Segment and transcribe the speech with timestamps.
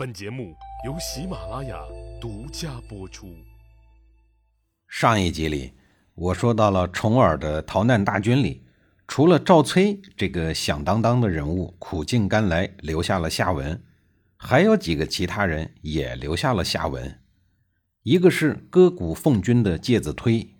[0.00, 0.56] 本节目
[0.86, 1.78] 由喜马拉雅
[2.18, 3.34] 独家播出。
[4.88, 5.74] 上一集里，
[6.14, 8.64] 我说到了重耳的逃难大军里，
[9.06, 13.78] 除了赵崔这个响当当的人物苦尽甘来留下了下文，
[14.38, 17.18] 还有几个其他人也留下了下文。
[18.02, 20.54] 一个是割骨奉君的介子推。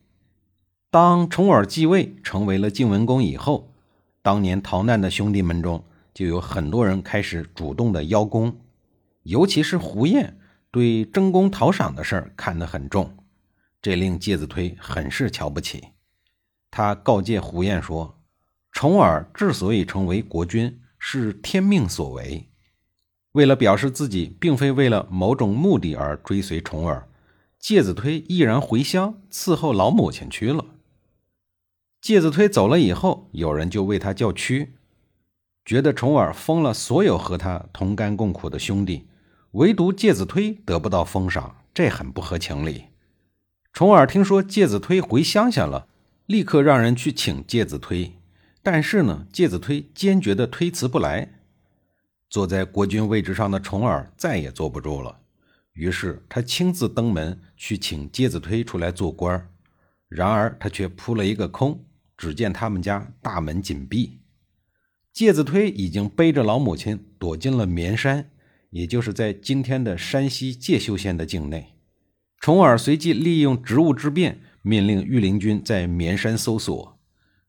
[0.90, 3.72] 当重耳继位成为了晋文公以后，
[4.20, 5.82] 当年逃难的兄弟们中
[6.12, 8.54] 就有很多人开始主动的邀功。
[9.22, 10.38] 尤其是胡彦
[10.70, 13.16] 对争功讨赏的事儿看得很重，
[13.82, 15.88] 这令介子推很是瞧不起。
[16.70, 18.22] 他告诫胡彦说
[18.72, 22.48] ：“重耳之所以成为国君，是天命所为。
[23.32, 27.08] 为了表示自己并非为了某种目的而追随重耳，
[27.58, 30.64] 介子推毅然回乡伺候老母亲去了。”
[32.00, 34.76] 介子推走了以后，有人就为他叫屈，
[35.66, 39.08] 觉得重耳封了所有和他同甘共苦的兄弟。
[39.52, 42.84] 唯独介子推得不到封赏，这很不合情理。
[43.72, 45.88] 重耳听说介子推回乡下了，
[46.26, 48.12] 立刻让人去请介子推，
[48.62, 51.40] 但是呢，介子推坚决的推辞不来。
[52.28, 55.18] 坐在国君位置上的重耳再也坐不住了，
[55.72, 59.48] 于是他亲自登门去请介子推出来做官
[60.08, 61.84] 然而他却扑了一个空，
[62.16, 64.20] 只见他们家大门紧闭，
[65.12, 68.30] 介子推已经背着老母亲躲进了绵山。
[68.70, 71.74] 也就是在今天的山西介休县的境内，
[72.38, 76.98] 重耳随即利用职务之便，命令御林军在绵山搜索。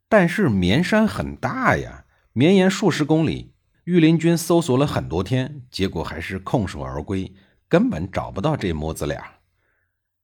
[0.09, 3.53] 但是绵山很大呀，绵延数十公里，
[3.85, 7.31] 御林军搜索了很多天，结果还是空手而归，
[7.69, 9.23] 根本找不到这母子俩。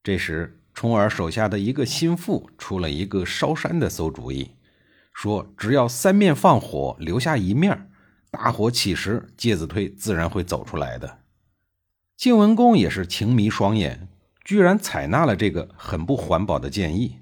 [0.03, 4.51] 这时，重耳手下的一个心腹出了一个烧山的馊主意，
[5.13, 7.89] 说只要三面放火，留下一面。
[8.29, 11.19] 大火起时，介子推自然会走出来的。
[12.15, 14.07] 晋文公也是情迷双眼，
[14.43, 17.19] 居然采纳了这个很不环保的建议。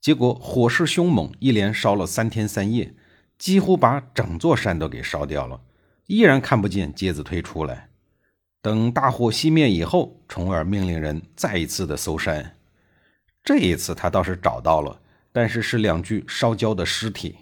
[0.00, 2.94] 结果火势凶猛，一连烧了三天三夜，
[3.38, 5.60] 几乎把整座山都给烧掉了，
[6.06, 7.88] 依然看不见介子推出来。
[8.60, 12.56] 等大火熄灭以后，重耳命令人再一次的搜山。
[13.42, 15.00] 这一次他倒是找到了，
[15.32, 17.36] 但是是两具烧焦的尸体。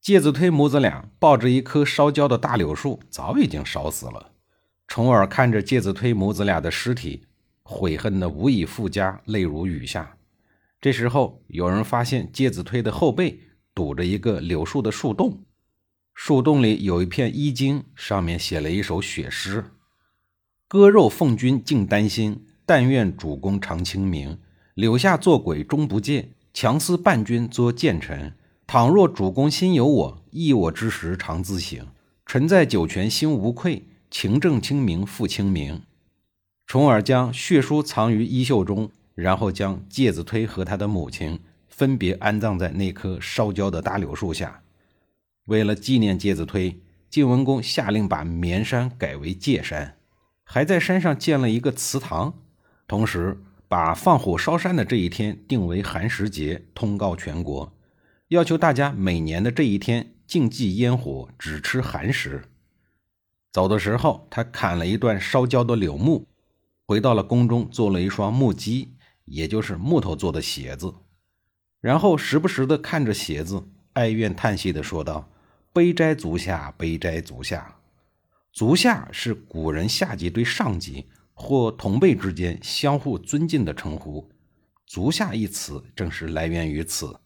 [0.00, 4.32] 介子推母子俩抱着一棵烧焦的大柳树，早已经烧死了。
[4.86, 7.26] 重耳看着介子推母子俩的尸体，
[7.62, 10.16] 悔恨的无以复加，泪如雨下。
[10.80, 13.40] 这时候，有人发现介子推的后背
[13.74, 15.42] 堵着一个柳树的树洞，
[16.14, 19.64] 树洞里有一片衣襟，上面写了一首血诗
[20.68, 24.38] ：“割肉奉君尽丹心，但愿主公常清明。
[24.74, 28.32] 柳下做鬼终不见，强思伴君作谏臣。”
[28.70, 31.86] 倘若主公心有我，忆我之时常自省。
[32.26, 35.80] 臣在九泉心无愧，情正清明复清明。
[36.66, 41.40] 重耳将血书藏于衣袖中，然后将介子推和他的母亲
[41.70, 44.60] 分别安葬在那棵烧焦的大柳树下。
[45.46, 49.96] 为了纪念介子推，晋文公下令把绵山改为介山，
[50.44, 52.34] 还在山上建了一个祠堂，
[52.86, 57.72] 同时把放火烧山的这一天定为寒食节，通告全国。
[58.28, 62.44] 要求大家每年的这一天禁忌烟火，只吃寒食。
[63.50, 66.26] 走的时候，他砍了一段烧焦的柳木，
[66.86, 68.90] 回到了宫中，做了一双木屐，
[69.24, 70.92] 也就是木头做的鞋子。
[71.80, 75.30] 然后时不时的看着鞋子，哀怨叹息的说道
[75.72, 77.76] ：“悲哉足下，悲哉足下。”
[78.52, 84.28] 足下是古人下级对上级或同辈之间相互尊敬的称呼。
[84.86, 87.18] 足下一词正是来源于此。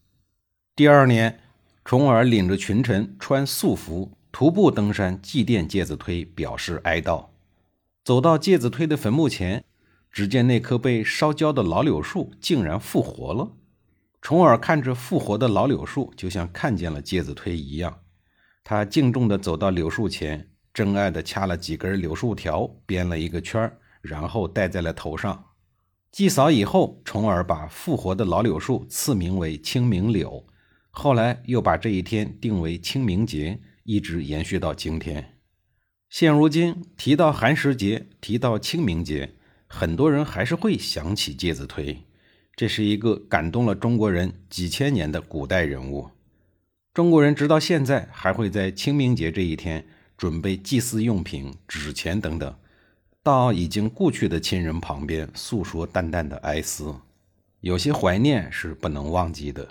[0.74, 1.38] 第二年，
[1.84, 7.26] 重耳领着群臣穿素服，徒步登山祭奠介子推，表示哀悼。
[8.02, 9.62] 走到介子推的坟墓前，
[10.10, 13.50] 只见那棵被烧焦的老柳树竟然复活了。
[14.22, 17.98] 重耳看着复活的老柳树，就像看见了介子推一样。
[18.64, 25.44] 他敬重地走到柳树前，珍爱地掐了几根柳树条，编了一个圈然后戴在了头上。
[26.10, 30.42] 祭扫以后，重耳把复活的老柳树赐名为清明柳。
[30.94, 35.38] 后来又把这一天定为清明节，一直延续到今天。
[36.10, 39.32] 现如今提到寒食节，提到清明节，
[39.66, 42.04] 很多人还是会想起介子推。
[42.54, 46.10] 这是一个感动了中国人几千年的古代人物。
[46.92, 49.86] 中国人直到现在还会在清明节这一天
[50.18, 52.54] 准备祭祀用品、纸钱等等，
[53.22, 56.94] 到已经故去的亲人旁边诉说淡淡的哀思。
[57.60, 59.66] 有些怀念是不能忘记的。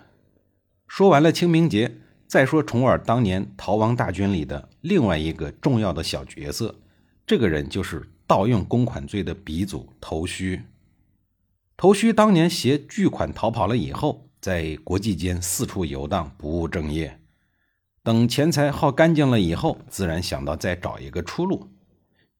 [0.93, 6.81] 说完了清明节，再说重耳当年逃亡大军里的另外一个重要的小角色，
[7.25, 10.63] 这个人就是盗用公款罪的鼻祖头须。
[11.77, 17.21] 头须当年携巨款逃跑了以后，在国际间四处游荡，不务正业。
[18.03, 21.69] 等钱财耗干净了以后，自然想到再找一个出路。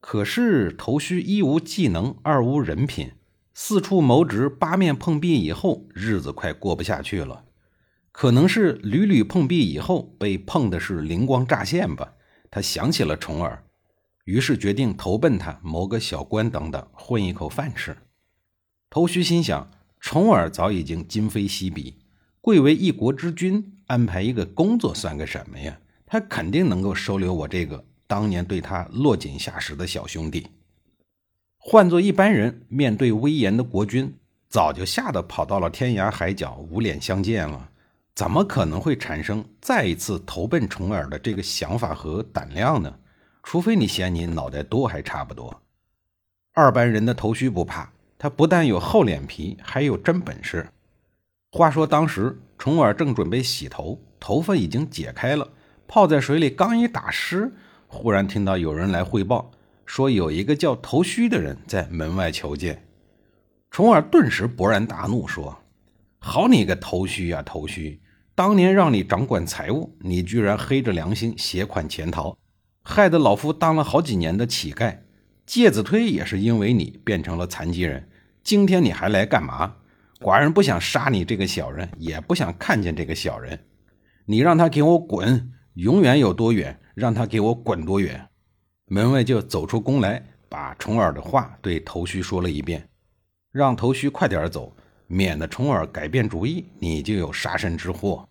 [0.01, 3.13] 可是头须一无技能，二无人品，
[3.53, 7.45] 四处谋职，八面碰壁以后，日子快过不下去了。
[8.21, 12.13] 可能是屡屡碰壁以后，被碰的是灵光乍现吧。
[12.51, 13.63] 他想起了重耳，
[14.25, 17.97] 于是决定投奔他，谋个小官等等，混一口饭吃。
[18.91, 21.95] 头须心想，重耳早已经今非昔比，
[22.41, 23.79] 贵为一国之君。
[23.87, 25.79] 安排一个工作算个什么呀？
[26.05, 30.45] 他肯定能够收留我这个当年对他落井下石的小兄弟。
[31.57, 34.13] 换做一般人，面对威严的国君，
[34.47, 37.69] 早就吓得跑到了天涯海角，无脸相见了。
[38.15, 42.93] 怎么可能会产生再一次投奔重耳的这个想法和胆量呢？
[43.43, 45.61] 除非你嫌你脑袋多还差不多。
[46.53, 50.67] 二班人的头须不怕，他不但有厚脸皮，还有真本事。
[51.51, 52.39] 话说当时。
[52.57, 55.49] 重耳正准备洗头，头发已经解开了，
[55.87, 57.51] 泡在水里刚一打湿，
[57.87, 59.49] 忽然听到有人来汇报，
[59.83, 62.87] 说有一个叫头须的人在门外求见。
[63.71, 65.57] 重耳顿时勃然大怒，说
[66.21, 67.99] ：“好你个头须呀，头须！
[68.33, 72.37] 当年让你掌管财务，你居然黑着良心携款潜逃，
[72.83, 74.99] 害得老夫当了好几年的乞丐。
[75.45, 78.07] 介子推也是因为你变成了残疾人，
[78.43, 79.75] 今天你还来干嘛？”
[80.21, 83.59] 寡人不想杀你这个小人，也不想看见这个小人。
[84.25, 88.27] 你让他给我滚，永远有多远，让他给我滚多远。
[88.85, 92.87] 门卫就走出宫来，把重耳的话对头须说了一遍，
[93.51, 94.75] 让头须快点走，
[95.11, 98.27] 免得重耳改变主意，你就有杀身之祸。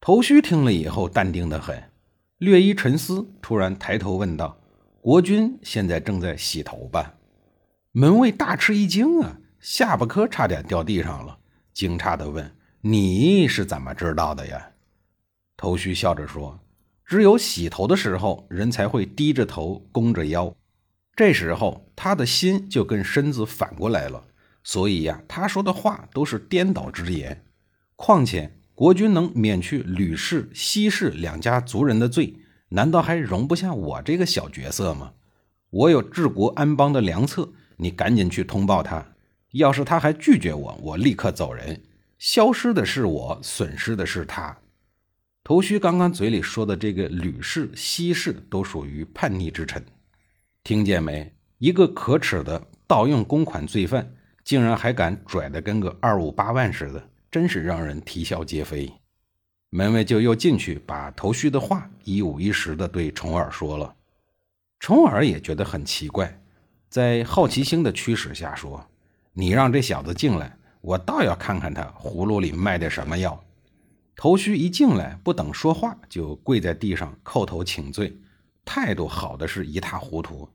[0.00, 1.90] 头须听了以后，淡定的很，
[2.38, 4.58] 略一沉思，突然抬头问道
[5.02, 7.14] ：“国君现在正在洗头吧？”
[7.92, 9.38] 门卫大吃一惊啊！
[9.60, 11.38] 下巴颏差点掉地上了，
[11.74, 12.50] 惊诧的问
[12.80, 14.70] ：“你是怎么知道的呀？”
[15.56, 16.58] 头须笑着说
[17.04, 20.52] ：“只有洗头的时候，人才会低着头，弓着腰，
[21.14, 24.24] 这时候他的心就跟身子反过来了，
[24.64, 27.44] 所以呀，他说的话都是颠倒之言。
[27.96, 32.36] 况且国君能免去吕氏、西氏两家族人的罪，
[32.68, 35.12] 难道还容不下我这个小角色吗？
[35.70, 39.06] 我有治国安邦的良策，你赶紧去通报他。”
[39.52, 41.82] 要是他还拒绝我，我立刻走人。
[42.18, 44.56] 消失的是我，损失的是他。
[45.44, 49.84] 头须刚刚嘴里说的这个吕氏、西氏，都属于叛逆之臣。
[50.64, 51.34] 听见没？
[51.58, 58.92] 一个可耻的盗用公款罪犯，竟然还敢拽得跟个二五八万似的，真是让人啼笑皆非。
[59.70, 63.94] 门卫就又进去把头须的话一五一十的对重耳说了。
[64.78, 66.40] 重耳也觉得很奇怪，
[66.88, 68.86] 在好奇心的驱使下说。
[69.32, 73.42] 你让这小子进来，我倒要看看他葫芦里卖的什么药。
[74.14, 78.14] 头须一进来，不等说话，就跪在地上叩头请罪，
[78.64, 80.46] 态度好的是一塌糊涂。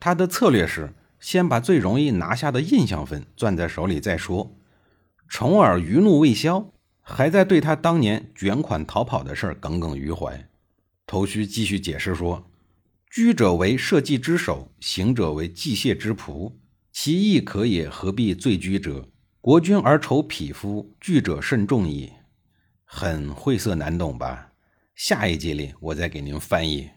[0.00, 0.92] 他的策略是
[1.22, 4.58] 先把最容易拿下的印象分攥在手里再说。
[5.28, 10.48] 重耳余怒未消，还在对他当年卷款逃跑的事耿耿于怀。
[11.06, 12.50] 头须继续解释说：
[13.08, 16.52] 居者为社稷之首，行者为祭谢之仆。
[16.90, 19.08] 其义可也，何必罪居者？
[19.40, 22.12] 国君而仇匹夫，惧者甚众矣。
[22.84, 24.52] 很晦涩难懂吧？
[24.96, 26.90] 下一集里我再给您翻译。